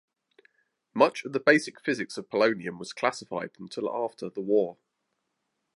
[0.95, 4.79] Much of the basic physics of polonium was classified until after the war.